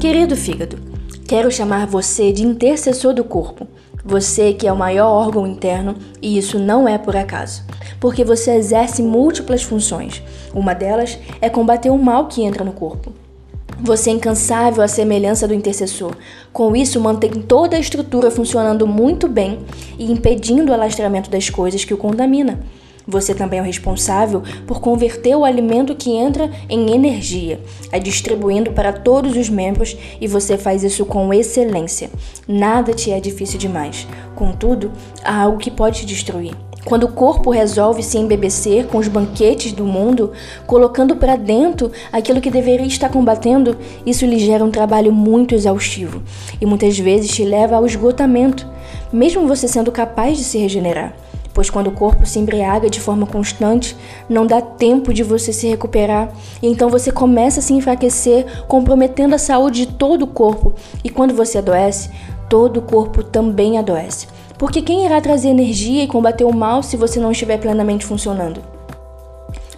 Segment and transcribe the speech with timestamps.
[0.00, 0.78] Querido fígado,
[1.28, 3.68] quero chamar você de intercessor do corpo.
[4.02, 7.62] Você que é o maior órgão interno e isso não é por acaso,
[8.00, 10.22] porque você exerce múltiplas funções.
[10.54, 13.12] Uma delas é combater o mal que entra no corpo.
[13.78, 16.16] Você é incansável à semelhança do intercessor.
[16.50, 19.58] Com isso, mantém toda a estrutura funcionando muito bem
[19.98, 22.58] e impedindo o alastramento das coisas que o contamina.
[23.06, 27.60] Você também é o responsável por converter o alimento que entra em energia,
[27.92, 32.10] a distribuindo para todos os membros e você faz isso com excelência.
[32.46, 34.06] Nada te é difícil demais.
[34.34, 34.92] Contudo,
[35.24, 36.54] há algo que pode te destruir.
[36.84, 40.32] Quando o corpo resolve se embebecer com os banquetes do mundo,
[40.66, 46.22] colocando para dentro aquilo que deveria estar combatendo, isso lhe gera um trabalho muito exaustivo
[46.58, 48.66] e muitas vezes te leva ao esgotamento,
[49.12, 51.14] mesmo você sendo capaz de se regenerar
[51.60, 53.94] pois quando o corpo se embriaga de forma constante,
[54.30, 59.34] não dá tempo de você se recuperar, e então você começa a se enfraquecer, comprometendo
[59.34, 60.72] a saúde de todo o corpo,
[61.04, 62.08] e quando você adoece,
[62.48, 64.26] todo o corpo também adoece.
[64.56, 68.62] Porque quem irá trazer energia e combater o mal se você não estiver plenamente funcionando?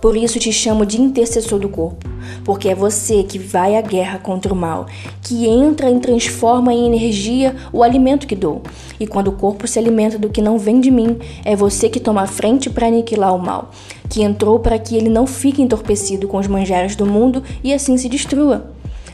[0.00, 2.05] Por isso te chamo de intercessor do corpo,
[2.44, 4.86] porque é você que vai à guerra contra o mal,
[5.22, 8.62] que entra e transforma em energia o alimento que dou.
[8.98, 12.00] E quando o corpo se alimenta do que não vem de mim, é você que
[12.00, 13.70] toma a frente para aniquilar o mal,
[14.08, 17.96] que entrou para que ele não fique entorpecido com os manjares do mundo e assim
[17.96, 18.70] se destrua.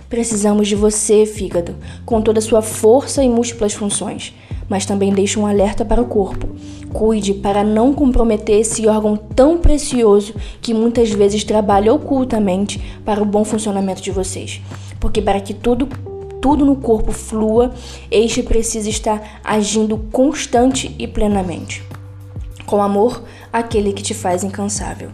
[0.08, 1.74] Precisamos de você, fígado,
[2.04, 4.34] com toda a sua força e múltiplas funções,
[4.72, 6.48] mas também deixe um alerta para o corpo.
[6.94, 13.26] Cuide para não comprometer esse órgão tão precioso que muitas vezes trabalha ocultamente para o
[13.26, 14.62] bom funcionamento de vocês.
[14.98, 15.86] Porque para que tudo
[16.40, 17.70] tudo no corpo flua,
[18.10, 21.84] este precisa estar agindo constante e plenamente.
[22.64, 25.10] Com amor, aquele que te faz incansável.